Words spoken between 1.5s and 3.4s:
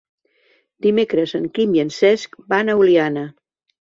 Quim i en Cesc van a Oliana.